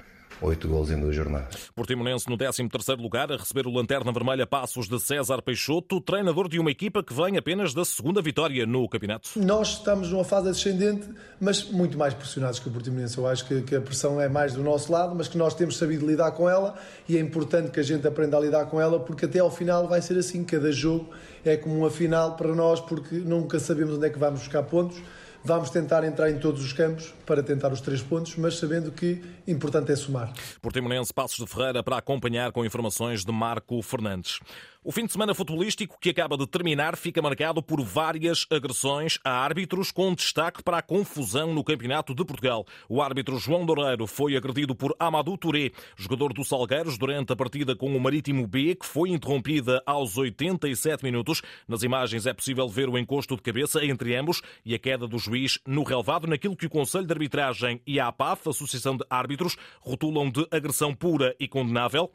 oito 0.42 0.68
gols 0.68 0.90
em 0.90 1.00
duas 1.00 1.14
jornadas. 1.14 1.70
Portimonense 1.74 2.28
no 2.28 2.36
13º 2.36 3.00
lugar 3.00 3.30
a 3.32 3.36
receber 3.36 3.66
o 3.66 3.70
Lanterna 3.70 4.12
Vermelha 4.12 4.46
Passos 4.46 4.88
de 4.88 4.98
César 5.00 5.40
Peixoto, 5.42 6.00
treinador 6.00 6.48
de 6.48 6.58
uma 6.58 6.70
equipa 6.70 7.02
que 7.02 7.14
vem 7.14 7.36
apenas 7.36 7.72
da 7.72 7.84
segunda 7.84 8.20
vitória 8.20 8.66
no 8.66 8.88
campeonato. 8.88 9.30
Nós 9.36 9.78
estamos 9.78 10.10
numa 10.10 10.24
fase 10.24 10.48
ascendente, 10.48 11.08
mas 11.40 11.64
muito 11.70 11.96
mais 11.96 12.14
pressionados 12.14 12.58
que 12.58 12.68
o 12.68 12.72
Portimonense. 12.72 13.16
Eu 13.16 13.26
acho 13.26 13.46
que, 13.46 13.62
que 13.62 13.76
a 13.76 13.80
pressão 13.80 14.20
é 14.20 14.28
mais 14.28 14.54
do 14.54 14.62
nosso 14.62 14.92
lado, 14.92 15.14
mas 15.14 15.28
que 15.28 15.38
nós 15.38 15.54
temos 15.54 15.76
sabido 15.76 16.06
lidar 16.06 16.32
com 16.32 16.48
ela 16.48 16.74
e 17.08 17.16
é 17.16 17.20
importante 17.20 17.70
que 17.70 17.80
a 17.80 17.84
gente 17.84 18.06
aprenda 18.06 18.36
a 18.36 18.40
lidar 18.40 18.66
com 18.66 18.80
ela, 18.80 18.98
porque 18.98 19.26
até 19.26 19.38
ao 19.38 19.50
final 19.50 19.86
vai 19.86 20.02
ser 20.02 20.18
assim, 20.18 20.44
cada 20.44 20.72
jogo 20.72 21.08
é 21.44 21.56
como 21.56 21.76
uma 21.76 21.90
final 21.90 22.36
para 22.36 22.54
nós, 22.54 22.80
porque 22.80 23.16
nunca 23.16 23.58
sabemos 23.58 23.96
onde 23.96 24.06
é 24.06 24.10
que 24.10 24.18
vamos 24.18 24.40
buscar 24.40 24.62
pontos 24.62 25.00
Vamos 25.44 25.70
tentar 25.70 26.04
entrar 26.04 26.30
em 26.30 26.38
todos 26.38 26.64
os 26.64 26.72
campos 26.72 27.12
para 27.26 27.42
tentar 27.42 27.72
os 27.72 27.80
três 27.80 28.00
pontos, 28.00 28.36
mas 28.36 28.58
sabendo 28.58 28.92
que 28.92 29.20
importante 29.46 29.90
é 29.90 29.96
somar. 29.96 30.32
Portimonense 30.60 31.12
Passos 31.12 31.44
de 31.44 31.46
Ferreira 31.46 31.82
para 31.82 31.96
acompanhar 31.96 32.52
com 32.52 32.64
informações 32.64 33.24
de 33.24 33.32
Marco 33.32 33.82
Fernandes. 33.82 34.38
O 34.84 34.90
fim 34.90 35.06
de 35.06 35.12
semana 35.12 35.32
futebolístico 35.32 35.96
que 36.00 36.10
acaba 36.10 36.36
de 36.36 36.44
terminar 36.44 36.96
fica 36.96 37.22
marcado 37.22 37.62
por 37.62 37.80
várias 37.84 38.44
agressões 38.50 39.16
a 39.22 39.30
árbitros, 39.30 39.92
com 39.92 40.12
destaque 40.12 40.60
para 40.60 40.78
a 40.78 40.82
confusão 40.82 41.54
no 41.54 41.62
Campeonato 41.62 42.12
de 42.12 42.24
Portugal. 42.24 42.66
O 42.88 43.00
árbitro 43.00 43.38
João 43.38 43.64
Doureiro 43.64 44.08
foi 44.08 44.36
agredido 44.36 44.74
por 44.74 44.92
Amadou 44.98 45.38
Touré, 45.38 45.70
jogador 45.94 46.32
do 46.32 46.44
Salgueiros, 46.44 46.98
durante 46.98 47.32
a 47.32 47.36
partida 47.36 47.76
com 47.76 47.96
o 47.96 48.00
Marítimo 48.00 48.44
B, 48.44 48.74
que 48.74 48.84
foi 48.84 49.10
interrompida 49.10 49.80
aos 49.86 50.18
87 50.18 51.04
minutos. 51.04 51.42
Nas 51.68 51.84
imagens 51.84 52.26
é 52.26 52.34
possível 52.34 52.68
ver 52.68 52.88
o 52.88 52.98
encosto 52.98 53.36
de 53.36 53.42
cabeça 53.42 53.84
entre 53.84 54.16
ambos 54.16 54.42
e 54.64 54.74
a 54.74 54.80
queda 54.80 55.06
do 55.06 55.16
juiz 55.16 55.60
no 55.64 55.84
relevado 55.84 56.26
naquilo 56.26 56.56
que 56.56 56.66
o 56.66 56.70
Conselho 56.70 57.06
de 57.06 57.12
Arbitragem 57.12 57.80
e 57.86 58.00
a 58.00 58.08
APAF, 58.08 58.48
Associação 58.48 58.96
de 58.96 59.04
Árbitros, 59.08 59.56
rotulam 59.80 60.28
de 60.28 60.44
agressão 60.50 60.92
pura 60.92 61.36
e 61.38 61.46
condenável. 61.46 62.10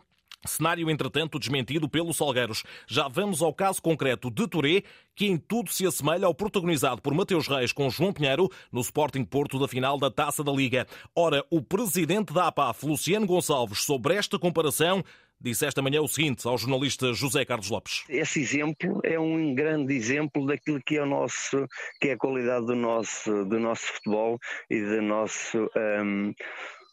Cenário, 0.46 0.89
entretanto, 0.89 1.39
desmentido 1.39 1.89
pelos 1.89 2.17
Salgueiros. 2.17 2.63
Já 2.88 3.08
vamos 3.08 3.41
ao 3.41 3.53
caso 3.53 3.82
concreto 3.82 4.29
de 4.29 4.48
Touré, 4.48 4.84
que 5.15 5.25
em 5.25 5.38
tudo 5.38 5.72
se 5.72 5.86
assemelha 5.86 6.25
ao 6.25 6.34
protagonizado 6.34 7.01
por 7.01 7.13
Mateus 7.13 7.48
Reis 7.48 7.72
com 7.72 7.89
João 7.89 8.13
Pinheiro 8.13 8.50
no 8.72 8.82
Sporting 8.82 9.24
Porto 9.24 9.60
da 9.60 9.67
final 9.67 9.98
da 9.98 10.12
Taça 10.12 10.44
da 10.44 10.51
Liga. 10.51 10.86
Ora, 11.15 11.44
o 11.50 11.62
presidente 11.62 12.34
da 12.34 12.48
APAF, 12.48 12.86
Luciano 12.86 13.25
Gonçalves, 13.25 13.84
sobre 13.84 14.15
esta 14.15 14.38
comparação, 14.38 15.03
disse 15.39 15.65
esta 15.65 15.82
manhã 15.82 16.01
o 16.01 16.08
seguinte 16.08 16.48
ao 16.48 16.58
jornalista 16.58 17.13
José 17.13 17.46
Carlos 17.46 17.70
Lopes. 17.70 18.03
Esse 18.10 18.41
exemplo 18.41 19.00
é 19.03 19.20
um 19.20 19.53
grande 19.53 19.94
exemplo 19.96 20.46
daquilo 20.46 20.82
que 20.84 20.98
é, 20.98 21.03
o 21.03 21.06
nosso, 21.06 21.67
que 22.01 22.10
é 22.10 22.13
a 22.13 22.17
qualidade 22.17 22.65
do 22.65 22.75
nosso, 22.75 23.46
do 23.46 23.60
nosso 23.60 23.86
futebol 23.94 24.39
e 24.70 24.79
do 24.82 25.01
nosso. 25.01 25.70
Um, 25.75 26.34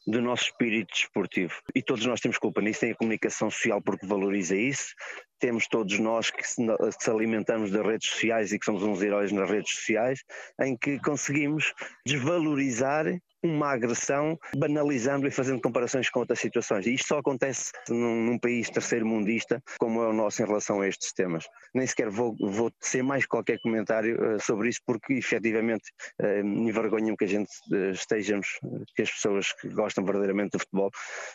do 0.06 0.20
nosso 0.20 0.44
espírito 0.44 0.92
desportivo. 0.92 1.54
E 1.74 1.82
todos 1.82 2.04
nós 2.04 2.20
temos 2.20 2.38
culpa 2.38 2.60
nisso, 2.60 2.80
tem 2.80 2.92
a 2.92 2.96
comunicação 2.96 3.50
social 3.50 3.80
porque 3.80 4.06
valoriza 4.06 4.56
isso, 4.56 4.94
temos 5.38 5.66
todos 5.66 5.98
nós 5.98 6.30
que 6.30 6.46
se, 6.46 6.64
que 6.64 7.04
se 7.04 7.10
alimentamos 7.10 7.70
das 7.70 7.84
redes 7.84 8.08
sociais 8.08 8.52
e 8.52 8.58
que 8.58 8.64
somos 8.64 8.82
uns 8.82 9.02
heróis 9.02 9.32
nas 9.32 9.48
redes 9.48 9.72
sociais, 9.72 10.22
em 10.60 10.76
que 10.76 10.98
conseguimos 11.00 11.72
desvalorizar 12.06 13.06
uma 13.44 13.72
agressão, 13.72 14.38
banalizando 14.56 15.26
e 15.26 15.30
fazendo 15.30 15.60
comparações 15.60 16.08
com 16.08 16.20
outras 16.20 16.40
situações. 16.40 16.86
E 16.86 16.94
isto 16.94 17.08
só 17.08 17.18
acontece 17.18 17.72
num, 17.88 18.24
num, 18.24 18.38
país 18.38 18.70
terceiro-mundista 18.70 19.62
como 19.78 20.02
é 20.02 20.08
o 20.08 20.12
nosso 20.12 20.42
em 20.42 20.46
relação 20.46 20.80
a 20.80 20.88
estes 20.88 21.12
temas. 21.12 21.44
Nem 21.74 21.86
sequer 21.86 22.08
vou, 22.08 22.34
vou 22.40 22.72
ser 22.80 23.02
mais 23.02 23.26
qualquer 23.26 23.58
comentário 23.60 24.36
uh, 24.36 24.40
sobre 24.40 24.68
isso, 24.68 24.80
porque 24.86 25.14
efetivamente 25.14 25.84
uh, 26.20 26.44
me 26.44 26.70
envergonham 26.70 27.16
que 27.16 27.24
a 27.24 27.28
gente 27.28 27.50
uh, 27.70 27.90
estejamos, 27.90 28.58
que 28.96 29.02
as 29.02 29.10
pessoas 29.10 29.52
que 29.52 29.68
gostam 29.68 30.04
verdadeiramente 30.04 30.52
do 30.52 30.58
futebol 30.58 30.90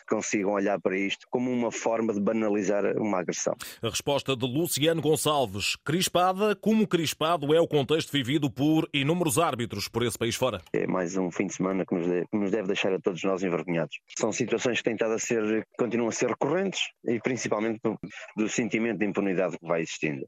consigam 0.08 0.52
olhar 0.52 0.80
para 0.80 0.96
isto 0.96 1.26
como 1.30 1.50
uma 1.50 1.70
forma 1.70 2.12
de 2.12 2.20
banalizar 2.20 2.84
uma 2.96 3.20
agressão. 3.20 3.54
A 3.82 3.88
resposta 3.88 4.36
de 4.36 4.46
Luciano 4.46 5.00
Gonçalves, 5.00 5.76
crispada, 5.84 6.56
como 6.56 6.86
crispado 6.86 7.54
é 7.54 7.60
o 7.60 7.68
contexto 7.68 8.10
vivido 8.10 8.50
por 8.50 8.88
inúmeros 8.92 9.38
árbitros 9.38 9.88
por 9.88 10.02
esse 10.02 10.18
país 10.18 10.34
fora. 10.34 10.60
É 10.72 10.86
mais 10.86 11.16
um 11.16 11.30
fim 11.30 11.46
de 11.46 11.54
semana 11.54 11.84
que 11.84 11.94
nos, 11.94 11.99
de, 12.06 12.26
que 12.26 12.36
nos 12.36 12.50
deve 12.50 12.66
deixar 12.66 12.92
a 12.92 13.00
todos 13.00 13.22
nós 13.24 13.42
envergonhados. 13.42 13.98
São 14.18 14.32
situações 14.32 14.78
que 14.78 14.84
têm 14.84 14.94
estado 14.94 15.14
a 15.14 15.18
ser, 15.18 15.66
continuam 15.78 16.08
a 16.08 16.12
ser 16.12 16.28
recorrentes 16.28 16.88
e 17.04 17.20
principalmente 17.20 17.80
do, 17.82 17.98
do 18.36 18.48
sentimento 18.48 18.98
de 18.98 19.06
impunidade 19.06 19.58
que 19.58 19.66
vai 19.66 19.80
existindo. 19.82 20.24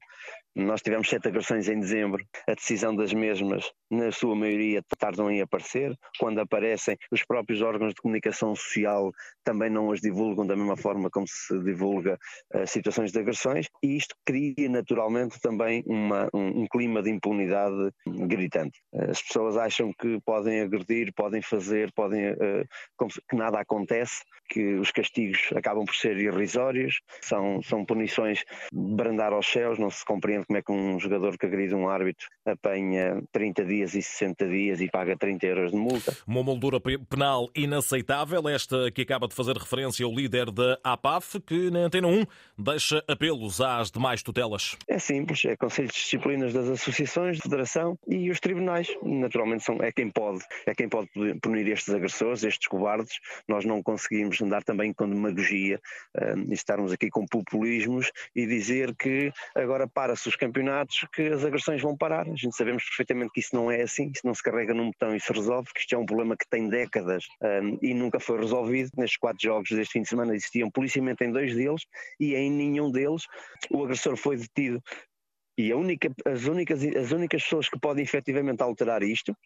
Nós 0.55 0.83
tivemos 0.83 1.09
sete 1.09 1.29
agressões 1.29 1.67
em 1.67 1.81
dezembro, 1.81 2.23
a 2.47 2.55
decisão 2.55 2.95
das 2.95 3.13
mesmas, 3.15 3.73
na 3.91 4.13
sua 4.13 4.37
maioria, 4.37 4.83
tardam 4.99 5.31
em 5.31 5.41
aparecer. 5.41 5.97
Quando 6.19 6.41
aparecem, 6.41 6.97
os 7.11 7.25
próprios 7.25 7.63
órgãos 7.63 7.95
de 7.95 8.03
comunicação 8.03 8.55
social 8.55 9.11
também 9.43 9.71
não 9.71 9.91
as 9.91 10.01
divulgam 10.01 10.47
da 10.47 10.55
mesma 10.55 10.77
forma 10.77 11.09
como 11.11 11.27
se 11.27 11.59
divulga 11.63 12.19
uh, 12.55 12.67
situações 12.67 13.13
de 13.13 13.19
agressões, 13.19 13.67
e 13.83 13.97
isto 13.97 14.15
cria 14.27 14.69
naturalmente 14.69 15.41
também 15.41 15.83
uma, 15.87 16.29
um, 16.35 16.63
um, 16.63 16.67
clima 16.67 17.03
de 17.03 17.11
impunidade 17.11 17.91
gritante. 18.07 18.79
As 18.95 19.23
pessoas 19.23 19.57
acham 19.57 19.91
que 19.99 20.21
podem 20.21 20.61
agredir, 20.61 21.15
podem 21.15 21.41
fazer, 21.41 21.62
podem, 21.95 22.33
uh, 22.33 22.67
como 22.97 23.11
se, 23.11 23.21
que 23.29 23.37
nada 23.37 23.61
acontece, 23.61 24.23
que 24.49 24.75
os 24.75 24.91
castigos 24.91 25.51
acabam 25.57 25.85
por 25.85 25.95
ser 25.95 26.17
irrisórios, 26.19 27.01
são, 27.23 27.63
são 27.63 27.85
punições 27.85 28.41
de 28.73 28.95
brandar 28.95 29.33
aos 29.33 29.47
céus, 29.47 29.79
não 29.79 29.91
se 29.91 30.05
compreende 30.05 30.47
como 30.47 30.59
é 30.59 30.63
que 30.63 30.73
um 30.73 31.01
jogador 31.01 31.39
que 31.39 31.47
agride 31.47 31.75
um 31.75 31.89
árbitro 31.89 32.29
apanha 32.45 33.23
30 33.33 33.65
dias 33.65 33.95
e 33.95 34.03
60 34.03 34.49
dias 34.49 34.81
e 34.81 34.91
paga 34.91 35.17
30 35.17 35.47
euros 35.47 35.71
de 35.71 35.77
multa. 35.77 36.17
Uma 36.27 36.43
moldura 36.43 36.79
penal 36.81 37.49
inaceitável, 37.55 38.47
esta 38.49 38.91
que 38.91 39.03
acaba 39.03 39.27
de 39.27 39.35
fazer 39.35 39.57
referência 39.57 40.05
ao 40.05 40.13
líder 40.13 40.51
da 40.51 40.79
APAF, 40.85 41.41
que 41.41 41.71
na 41.71 41.81
Antena 41.81 42.09
1 42.09 42.25
deixa 42.59 43.03
apelos 43.09 43.61
às 43.61 43.91
demais 43.91 44.23
tutelas. 44.23 44.77
É 44.87 44.99
simples, 44.99 45.45
é 45.45 45.57
Conselhos 45.57 45.93
de 45.93 45.99
Disciplinas 45.99 46.53
das 46.53 46.69
associações, 46.69 47.37
de 47.37 47.43
federação 47.43 47.97
e 48.07 48.31
os 48.31 48.41
tribunais. 48.41 48.89
Naturalmente 49.03 49.65
são, 49.65 49.77
é 49.81 49.91
quem 49.93 50.11
pode, 50.11 50.41
é 50.67 50.75
quem 50.75 50.89
pode 50.89 51.09
punir 51.43 51.69
estes 51.69 51.93
agressores, 51.93 52.45
estes 52.45 52.69
cobardes. 52.69 53.19
Nós 53.49 53.65
não 53.65 53.83
conseguimos 53.83 54.41
andar 54.41 54.63
também 54.63 54.93
com 54.93 55.09
demagogia 55.09 55.81
uh, 56.17 56.51
e 56.51 56.55
estarmos 56.55 56.93
aqui 56.93 57.11
com 57.11 57.27
populismos 57.27 58.11
e 58.35 58.47
dizer 58.47 58.95
que 58.95 59.33
agora 59.55 59.87
para-se 59.87 60.29
os 60.29 60.37
campeonatos 60.37 61.07
que 61.13 61.23
as 61.29 61.45
agressões 61.45 61.83
vão 61.83 61.97
parar. 61.97 62.27
A 62.29 62.37
gente 62.37 62.57
sabemos 62.57 62.85
perfeitamente 62.85 63.33
que 63.33 63.41
isso 63.41 63.55
não 63.55 63.71
é 63.71 63.83
assim, 63.83 64.11
isso 64.15 64.27
não 64.27 64.35
se 64.35 64.43
carrega 64.43 64.73
num 64.73 64.91
botão 64.91 65.15
e 65.15 65.21
se 65.21 65.33
resolve, 65.33 65.69
que 65.75 65.81
isto 65.81 65.95
é 65.95 65.99
um 65.99 66.07
problema 66.07 66.37
que 66.37 66.49
tem 66.49 66.69
décadas 66.69 67.25
um, 67.43 67.79
e 67.83 67.93
nunca 67.93 68.21
foi 68.21 68.39
resolvido. 68.39 68.91
Nestes 68.97 69.19
quatro 69.19 69.43
jogos 69.43 69.71
deste 69.71 69.93
fim 69.93 70.03
de 70.03 70.09
semana 70.09 70.35
existiam 70.35 70.71
policiamento 70.71 71.25
em 71.25 71.33
dois 71.33 71.55
deles 71.55 71.83
e 72.21 72.35
em 72.35 72.51
nenhum 72.51 72.91
deles 72.91 73.27
o 73.71 73.83
agressor 73.83 74.17
foi 74.17 74.37
detido. 74.37 74.83
E 75.57 75.73
única, 75.75 76.11
as, 76.25 76.45
únicas, 76.47 76.83
as 76.83 77.13
únicas 77.13 77.43
pessoas 77.43 77.69
que 77.69 77.79
podem 77.79 78.03
efetivamente 78.03 78.63
alterar 78.63 79.03
isto 79.03 79.37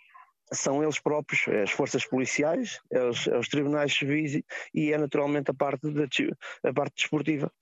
são 0.53 0.83
eles 0.83 0.99
próprios, 0.99 1.47
as 1.63 1.71
forças 1.71 2.07
policiais, 2.07 2.81
os, 3.11 3.27
os 3.27 3.49
tribunais 3.49 3.93
civis 3.93 4.41
e 4.75 4.93
é 4.93 4.99
naturalmente 4.99 5.51
a 5.51 5.55
parte, 5.55 5.91
de, 5.91 6.37
a 6.65 6.73
parte 6.73 6.97
desportiva 6.97 7.53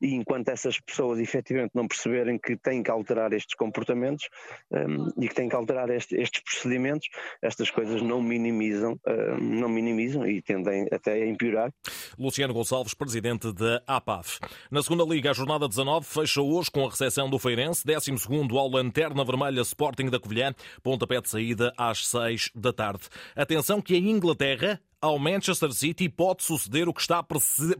e 0.00 0.14
enquanto 0.14 0.48
essas 0.48 0.78
pessoas 0.80 1.18
efetivamente 1.18 1.72
não 1.74 1.86
perceberem 1.86 2.38
que 2.38 2.56
têm 2.56 2.82
que 2.82 2.90
alterar 2.90 3.32
estes 3.32 3.54
comportamentos 3.54 4.28
um, 4.70 5.08
e 5.22 5.28
que 5.28 5.34
têm 5.34 5.48
que 5.48 5.56
alterar 5.56 5.90
este, 5.90 6.16
estes 6.16 6.42
procedimentos, 6.42 7.08
estas 7.42 7.70
coisas 7.70 8.02
não 8.02 8.22
minimizam, 8.22 8.98
um, 9.06 9.60
não 9.60 9.68
minimizam 9.68 10.26
e 10.26 10.40
tendem 10.42 10.86
até 10.92 11.12
a 11.12 11.26
empeorar. 11.26 11.72
Luciano 12.18 12.54
Gonçalves, 12.54 12.94
presidente 12.94 13.52
da 13.52 13.82
APAF. 13.86 14.38
Na 14.70 14.82
segunda 14.82 15.04
liga, 15.04 15.30
a 15.30 15.34
jornada 15.34 15.68
19 15.68 16.06
fecha 16.06 16.40
hoje 16.40 16.70
com 16.70 16.84
a 16.84 16.90
recepção 16.90 17.28
do 17.28 17.38
Feirense, 17.38 17.84
12 17.84 18.12
ao 18.56 18.68
Lanterna 18.68 19.24
Vermelha 19.24 19.60
Sporting 19.62 20.06
da 20.06 20.18
Covilhã, 20.18 20.54
pontapé 20.82 21.20
de 21.20 21.28
saída 21.28 21.72
às 21.76 22.06
6 22.06 22.50
da 22.54 22.72
tarde. 22.72 23.04
Atenção 23.36 23.80
que 23.80 23.94
a 23.94 23.98
Inglaterra 23.98 24.80
ao 25.00 25.18
Manchester 25.18 25.72
City 25.72 26.08
pode 26.08 26.42
suceder 26.42 26.88
o 26.88 26.92
que 26.92 27.00
está 27.00 27.24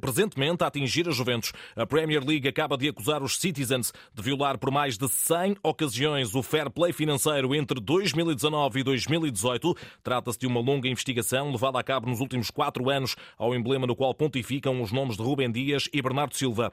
presentemente 0.01 0.63
a 0.63 0.69
atingir 0.69 1.09
a 1.09 1.13
Juventus. 1.13 1.53
A 1.75 1.87
Premier 1.87 2.25
League 2.25 2.49
acaba 2.49 2.77
de 2.77 2.89
acusar 2.89 3.23
os 3.23 3.39
Citizens 3.39 3.93
de 4.15 4.23
violar 4.23 4.59
por 4.59 4.71
mais 4.71 4.97
de 4.97 5.09
100 5.09 5.57
ocasiões 5.63 6.35
o 6.35 6.43
fair 6.43 6.71
play 6.71 6.93
financeiro 6.93 7.55
entre 7.55 7.81
2019 7.81 8.81
e 8.81 8.83
2018. 8.83 9.75
Trata-se 10.03 10.39
de 10.39 10.47
uma 10.47 10.61
longa 10.61 10.89
investigação 10.89 11.51
levada 11.51 11.79
a 11.79 11.83
cabo 11.83 12.09
nos 12.09 12.21
últimos 12.21 12.51
quatro 12.51 12.89
anos, 12.89 13.17
ao 13.37 13.55
emblema 13.55 13.87
no 13.87 13.97
qual 13.97 14.15
pontificam 14.15 14.81
os 14.81 14.93
nomes 14.93 15.17
de 15.17 15.23
Rubem 15.23 15.51
Dias 15.51 15.89
e 15.93 16.01
Bernardo 16.01 16.37
Silva. 16.37 16.73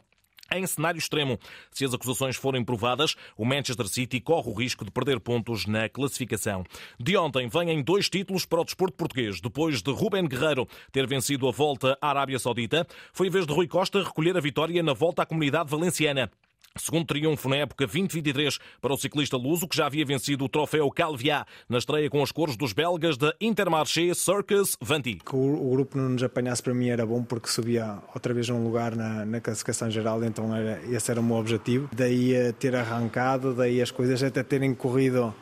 Em 0.55 0.65
cenário 0.65 0.97
extremo, 0.97 1.37
se 1.69 1.83
as 1.83 1.93
acusações 1.93 2.37
forem 2.37 2.63
provadas, 2.63 3.15
o 3.37 3.43
Manchester 3.43 3.89
City 3.89 4.21
corre 4.21 4.49
o 4.49 4.53
risco 4.53 4.85
de 4.85 4.91
perder 4.91 5.19
pontos 5.19 5.65
na 5.65 5.89
classificação. 5.89 6.63
De 6.97 7.17
ontem 7.17 7.49
vêm 7.49 7.83
dois 7.83 8.09
títulos 8.09 8.45
para 8.45 8.61
o 8.61 8.63
desporto 8.63 8.95
português. 8.95 9.41
Depois 9.41 9.81
de 9.81 9.91
Ruben 9.91 10.25
Guerreiro 10.25 10.65
ter 10.93 11.05
vencido 11.05 11.45
a 11.49 11.51
volta 11.51 11.97
à 12.01 12.09
Arábia 12.09 12.39
Saudita, 12.39 12.87
foi 13.11 13.27
a 13.27 13.31
vez 13.31 13.45
de 13.45 13.53
Rui 13.53 13.67
Costa 13.67 14.01
recolher 14.01 14.37
a 14.37 14.39
vitória 14.39 14.81
na 14.81 14.93
volta 14.93 15.23
à 15.23 15.25
comunidade 15.25 15.69
valenciana. 15.69 16.31
Segundo 16.77 17.05
triunfo 17.05 17.47
na 17.47 17.55
época 17.55 17.85
2023 17.85 18.59
para 18.81 18.93
o 18.93 18.97
ciclista 18.97 19.37
luso, 19.37 19.65
que 19.65 19.77
já 19.77 19.85
havia 19.85 20.05
vencido 20.05 20.43
o 20.43 20.49
troféu 20.49 20.91
Calviá 20.91 21.45
na 21.69 21.77
estreia 21.77 22.09
com 22.09 22.21
as 22.21 22.33
cores 22.33 22.57
dos 22.57 22.73
belgas 22.73 23.17
da 23.17 23.33
Intermarché 23.39 24.13
Circus 24.13 24.75
Vanti. 24.81 25.15
Que 25.25 25.35
o, 25.37 25.69
grupo 25.71 25.97
não 25.97 26.09
nos 26.09 26.23
apanhasse 26.23 26.61
para 26.61 26.73
mim 26.73 26.89
era 26.89 27.05
bom 27.05 27.23
porque 27.23 27.47
subia 27.47 27.99
outra 28.13 28.33
vez 28.33 28.49
um 28.49 28.61
lugar 28.61 28.93
na, 28.93 29.25
na 29.25 29.39
classificação 29.39 29.89
geral, 29.89 30.21
então 30.25 30.53
era, 30.53 30.81
esse 30.93 31.09
era 31.09 31.21
o 31.21 31.23
meu 31.23 31.37
objetivo. 31.37 31.89
Daí 31.95 32.33
ter 32.59 32.75
arrancado, 32.75 33.53
daí 33.53 33.81
as 33.81 33.89
coisas 33.89 34.21
até 34.21 34.43
terem 34.43 34.75
corrido 34.75 35.33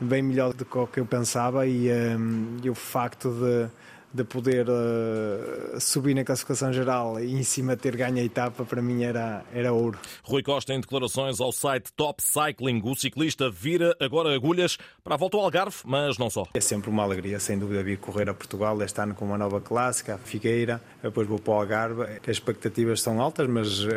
bem 0.00 0.22
melhor 0.22 0.54
do 0.54 0.64
que 0.64 1.00
eu 1.00 1.06
pensava 1.06 1.66
e, 1.66 1.90
um, 1.90 2.58
e 2.62 2.70
o 2.70 2.74
facto 2.76 3.30
de 3.30 3.68
de 4.16 4.24
poder 4.24 4.66
uh, 4.68 5.78
subir 5.78 6.14
na 6.14 6.24
classificação 6.24 6.72
geral 6.72 7.20
e 7.20 7.34
em 7.34 7.42
cima 7.42 7.76
ter 7.76 7.96
ganho 7.96 8.16
a 8.16 8.22
etapa, 8.22 8.64
para 8.64 8.80
mim 8.80 9.04
era, 9.04 9.44
era 9.52 9.72
ouro. 9.72 9.98
Rui 10.24 10.42
Costa, 10.42 10.72
em 10.72 10.80
declarações 10.80 11.38
ao 11.40 11.52
site 11.52 11.92
Top 11.94 12.22
Cycling, 12.22 12.80
o 12.82 12.94
ciclista 12.94 13.50
vira 13.50 13.94
agora 14.00 14.34
agulhas 14.34 14.78
para 15.04 15.14
a 15.14 15.18
volta 15.18 15.36
ao 15.36 15.44
Algarve, 15.44 15.76
mas 15.84 16.16
não 16.16 16.30
só. 16.30 16.46
É 16.54 16.60
sempre 16.60 16.88
uma 16.88 17.02
alegria, 17.02 17.38
sem 17.38 17.58
dúvida, 17.58 17.82
vir 17.82 17.98
correr 17.98 18.28
a 18.30 18.34
Portugal 18.34 18.80
este 18.82 18.98
ano 19.00 19.14
com 19.14 19.26
uma 19.26 19.36
nova 19.36 19.60
clássica, 19.60 20.14
a 20.14 20.18
Figueira, 20.18 20.80
depois 21.02 21.28
vou 21.28 21.38
para 21.38 21.52
o 21.52 21.56
Algarve. 21.60 22.02
As 22.02 22.28
expectativas 22.28 23.02
são 23.02 23.20
altas, 23.20 23.46
mas 23.46 23.84
uh, 23.84 23.90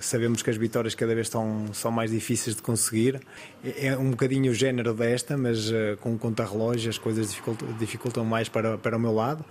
sabemos 0.00 0.40
que 0.40 0.48
as 0.48 0.56
vitórias 0.56 0.94
cada 0.94 1.14
vez 1.14 1.26
estão, 1.26 1.66
são 1.74 1.90
mais 1.90 2.10
difíceis 2.10 2.56
de 2.56 2.62
conseguir. 2.62 3.20
É, 3.62 3.88
é 3.88 3.98
um 3.98 4.10
bocadinho 4.10 4.50
o 4.50 4.54
género 4.54 4.94
desta, 4.94 5.36
mas 5.36 5.68
uh, 5.70 5.96
com 6.00 6.16
conta-relógio 6.16 6.88
as 6.88 6.96
coisas 6.98 7.28
dificultam, 7.28 7.68
dificultam 7.78 8.24
mais 8.24 8.48
para, 8.48 8.78
para 8.78 8.96
o 8.96 9.00
meu 9.00 9.17
lado 9.18 9.44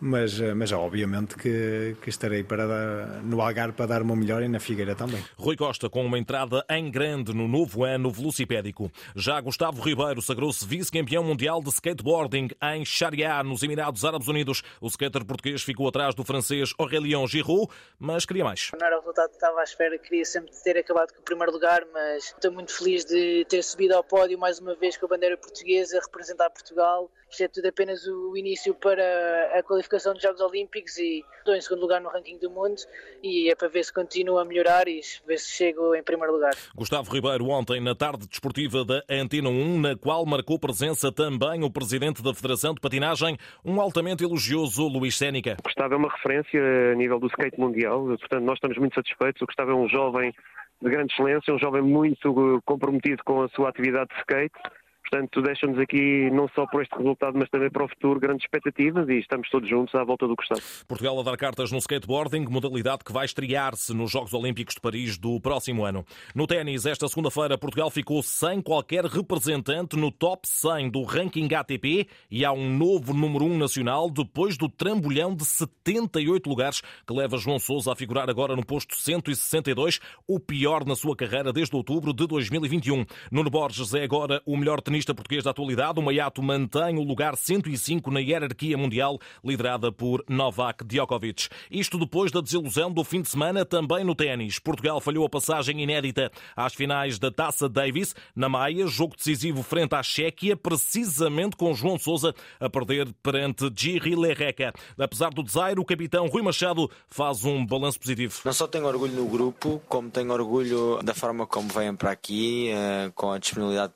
mas, 0.00 0.40
eh, 0.40 0.54
mas 0.54 0.72
obviamente 0.72 1.36
que, 1.36 1.96
que 2.02 2.10
estarei 2.10 2.42
para 2.44 2.66
dar, 2.66 3.22
no 3.22 3.40
Algarve 3.40 3.72
para 3.72 3.86
dar 3.86 4.02
uma 4.02 4.14
melhor 4.14 4.42
e 4.42 4.48
na 4.48 4.60
Figueira 4.60 4.94
também. 4.94 5.22
Rui 5.36 5.56
Costa 5.56 5.88
com 5.88 6.04
uma 6.04 6.18
entrada 6.18 6.64
em 6.70 6.90
grande 6.90 7.34
no 7.34 7.48
novo 7.48 7.84
ano 7.84 8.10
velocipédico. 8.10 8.90
Já 9.14 9.40
Gustavo 9.40 9.82
Ribeiro 9.82 10.20
sagrou-se 10.20 10.66
vice-campeão 10.66 11.24
mundial 11.24 11.62
de 11.62 11.70
skateboarding 11.70 12.48
em 12.74 12.84
Shariá, 12.84 13.42
nos 13.42 13.62
Emirados 13.62 14.04
Árabes 14.04 14.28
Unidos. 14.28 14.62
O 14.80 14.88
skater 14.88 15.24
português 15.24 15.62
ficou 15.62 15.88
atrás 15.88 16.14
do 16.14 16.24
francês 16.24 16.72
Aurélien 16.78 17.26
Giroud, 17.26 17.68
mas 17.98 18.26
queria 18.26 18.44
mais. 18.44 18.70
Não 18.78 18.86
era 18.86 18.96
o 18.96 19.00
resultado 19.00 19.28
que 19.28 19.36
estava 19.36 19.60
à 19.60 19.64
espera, 19.64 19.98
queria 19.98 20.24
sempre 20.24 20.52
ter 20.62 20.78
acabado 20.78 21.12
com 21.12 21.20
o 21.20 21.24
primeiro 21.24 21.52
lugar, 21.52 21.82
mas 21.92 22.24
estou 22.24 22.52
muito 22.52 22.72
feliz 22.76 23.04
de 23.04 23.44
ter 23.48 23.62
subido 23.62 23.94
ao 23.94 24.04
pódio 24.04 24.38
mais 24.38 24.58
uma 24.58 24.74
vez 24.74 24.96
com 24.96 25.06
a 25.06 25.08
bandeira 25.08 25.36
portuguesa, 25.36 25.98
representar 26.04 26.50
Portugal. 26.50 27.10
Isto 27.30 27.42
é 27.42 27.48
tudo 27.48 27.66
apenas 27.66 28.06
o 28.06 28.36
início 28.36 28.74
para 28.74 29.58
a 29.58 29.62
qualificação 29.62 29.85
qualificação 29.86 30.12
dos 30.12 30.22
Jogos 30.22 30.40
Olímpicos 30.40 30.98
e 30.98 31.24
estou 31.38 31.54
em 31.54 31.60
segundo 31.60 31.80
lugar 31.80 32.00
no 32.00 32.08
ranking 32.08 32.38
do 32.38 32.50
mundo 32.50 32.76
e 33.22 33.50
é 33.50 33.54
para 33.54 33.68
ver 33.68 33.84
se 33.84 33.92
continua 33.92 34.42
a 34.42 34.44
melhorar 34.44 34.88
e 34.88 35.00
ver 35.26 35.38
se 35.38 35.50
chego 35.50 35.94
em 35.94 36.02
primeiro 36.02 36.32
lugar. 36.32 36.52
Gustavo 36.74 37.10
Ribeiro 37.10 37.48
ontem 37.48 37.80
na 37.80 37.94
tarde 37.94 38.26
desportiva 38.28 38.84
da 38.84 39.02
Antena 39.08 39.48
1, 39.48 39.80
na 39.80 39.96
qual 39.96 40.26
marcou 40.26 40.58
presença 40.58 41.12
também 41.12 41.62
o 41.62 41.70
presidente 41.70 42.22
da 42.22 42.34
Federação 42.34 42.74
de 42.74 42.80
Patinagem, 42.80 43.38
um 43.64 43.80
altamente 43.80 44.24
elogioso 44.24 44.86
Luís 44.88 45.16
Sénica. 45.16 45.56
Gustavo 45.62 45.94
é 45.94 45.96
uma 45.96 46.10
referência 46.10 46.60
a 46.92 46.94
nível 46.94 47.18
do 47.18 47.28
skate 47.28 47.58
mundial, 47.58 48.04
portanto 48.06 48.42
nós 48.42 48.56
estamos 48.56 48.76
muito 48.78 48.94
satisfeitos. 48.94 49.40
O 49.42 49.46
Gustavo 49.46 49.70
é 49.70 49.74
um 49.74 49.88
jovem 49.88 50.34
de 50.82 50.90
grande 50.90 51.12
excelência, 51.12 51.54
um 51.54 51.58
jovem 51.58 51.82
muito 51.82 52.60
comprometido 52.64 53.22
com 53.24 53.42
a 53.42 53.48
sua 53.48 53.68
atividade 53.68 54.08
de 54.10 54.20
skate 54.20 54.58
Portanto, 55.08 55.40
deixa-nos 55.40 55.78
aqui, 55.78 56.28
não 56.32 56.48
só 56.48 56.66
por 56.66 56.82
este 56.82 56.96
resultado, 56.96 57.38
mas 57.38 57.48
também 57.48 57.70
para 57.70 57.84
o 57.84 57.88
futuro, 57.88 58.18
grandes 58.18 58.44
expectativas 58.44 59.08
e 59.08 59.18
estamos 59.18 59.48
todos 59.50 59.68
juntos 59.68 59.94
à 59.94 60.02
volta 60.02 60.26
do 60.26 60.34
costado. 60.34 60.60
Portugal 60.88 61.20
a 61.20 61.22
dar 61.22 61.36
cartas 61.36 61.70
no 61.70 61.78
skateboarding, 61.78 62.46
modalidade 62.48 63.04
que 63.04 63.12
vai 63.12 63.24
estrear-se 63.24 63.94
nos 63.94 64.10
Jogos 64.10 64.34
Olímpicos 64.34 64.74
de 64.74 64.80
Paris 64.80 65.16
do 65.16 65.40
próximo 65.40 65.84
ano. 65.84 66.04
No 66.34 66.44
ténis, 66.44 66.86
esta 66.86 67.06
segunda-feira, 67.06 67.56
Portugal 67.56 67.88
ficou 67.88 68.20
sem 68.20 68.60
qualquer 68.60 69.04
representante 69.04 69.96
no 69.96 70.10
top 70.10 70.42
100 70.44 70.90
do 70.90 71.04
ranking 71.04 71.54
ATP 71.54 72.08
e 72.28 72.44
há 72.44 72.50
um 72.50 72.76
novo 72.76 73.14
número 73.14 73.44
1 73.44 73.58
nacional 73.58 74.10
depois 74.10 74.56
do 74.56 74.68
trambolhão 74.68 75.36
de 75.36 75.44
78 75.44 76.48
lugares 76.48 76.80
que 77.06 77.14
leva 77.14 77.38
João 77.38 77.60
Sousa 77.60 77.92
a 77.92 77.96
figurar 77.96 78.28
agora 78.28 78.56
no 78.56 78.66
posto 78.66 78.96
162, 78.96 80.00
o 80.26 80.40
pior 80.40 80.84
na 80.84 80.96
sua 80.96 81.14
carreira 81.14 81.52
desde 81.52 81.76
outubro 81.76 82.12
de 82.12 82.26
2021. 82.26 83.06
Nuno 83.30 83.50
Borges 83.50 83.94
é 83.94 84.02
agora 84.02 84.42
o 84.44 84.56
melhor 84.56 84.80
tenista 84.80 84.95
tenista 84.96 85.14
português 85.14 85.44
da 85.44 85.50
atualidade, 85.50 86.00
o 86.00 86.02
Maiato 86.02 86.42
mantém 86.42 86.96
o 86.96 87.02
lugar 87.02 87.36
105 87.36 88.10
na 88.10 88.18
hierarquia 88.18 88.78
mundial, 88.78 89.18
liderada 89.44 89.92
por 89.92 90.24
Novak 90.26 90.86
Djokovic. 90.86 91.48
Isto 91.70 91.98
depois 91.98 92.32
da 92.32 92.40
desilusão 92.40 92.90
do 92.90 93.04
fim 93.04 93.20
de 93.20 93.28
semana 93.28 93.66
também 93.66 94.02
no 94.04 94.14
ténis. 94.14 94.58
Portugal 94.58 94.98
falhou 94.98 95.26
a 95.26 95.28
passagem 95.28 95.82
inédita 95.82 96.30
às 96.56 96.72
finais 96.72 97.18
da 97.18 97.30
Taça 97.30 97.68
Davis, 97.68 98.14
na 98.34 98.48
Maia, 98.48 98.86
jogo 98.86 99.14
decisivo 99.14 99.62
frente 99.62 99.94
à 99.94 100.02
Chequia, 100.02 100.56
precisamente 100.56 101.56
com 101.56 101.74
João 101.74 101.98
Sousa 101.98 102.34
a 102.58 102.70
perder 102.70 103.12
perante 103.22 103.70
Giri 103.76 104.16
Lerreca. 104.16 104.72
Apesar 104.98 105.28
do 105.28 105.42
desaire, 105.42 105.78
o 105.78 105.84
capitão 105.84 106.26
Rui 106.26 106.40
Machado 106.40 106.90
faz 107.06 107.44
um 107.44 107.66
balanço 107.66 108.00
positivo. 108.00 108.40
Não 108.46 108.52
só 108.54 108.66
tenho 108.66 108.86
orgulho 108.86 109.12
no 109.12 109.26
grupo, 109.26 109.82
como 109.90 110.10
tenho 110.10 110.32
orgulho 110.32 111.02
da 111.02 111.12
forma 111.12 111.46
como 111.46 111.68
vêm 111.68 111.94
para 111.94 112.12
aqui, 112.12 112.70
eh, 112.70 113.10
com 113.14 113.30
a 113.30 113.38
disponibilidade 113.38 113.92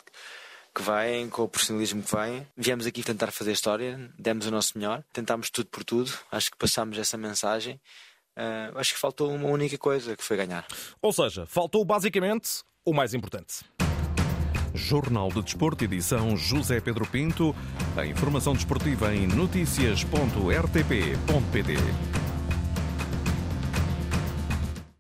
que 0.75 0.83
vêm, 0.83 1.29
com 1.29 1.43
o 1.43 1.49
profissionalismo 1.49 2.03
que 2.03 2.15
vêm. 2.15 2.47
Viemos 2.57 2.87
aqui 2.87 3.03
tentar 3.03 3.31
fazer 3.31 3.53
história, 3.53 4.11
demos 4.19 4.47
o 4.47 4.51
nosso 4.51 4.77
melhor, 4.77 5.03
tentámos 5.13 5.51
tudo 5.51 5.69
por 5.69 5.85
tudo, 5.85 6.13
acho 6.31 6.51
que 6.51 6.57
passámos 6.57 6.99
essa 6.99 7.17
mensagem. 7.17 7.81
Uh, 8.37 8.79
acho 8.79 8.95
que 8.95 9.01
faltou 9.01 9.35
uma 9.35 9.49
única 9.49 9.77
coisa, 9.77 10.17
que 10.17 10.23
foi 10.23 10.37
ganhar. 10.37 10.67
Ou 11.03 11.13
seja, 11.13 11.47
faltou 11.47 11.85
basicamente 11.85 12.63
o 12.85 12.93
mais 12.93 13.13
importante. 13.13 13.65
Jornal 14.75 15.31
de 15.31 15.43
Desporto, 15.43 15.85
edição 15.85 16.37
José 16.37 16.81
Pedro 16.81 17.07
Pinto. 17.07 17.55
A 17.97 18.07
informação 18.07 18.55
desportiva 18.55 19.15
em 19.15 19.27
notícias.rtp.pt. 19.27 22.20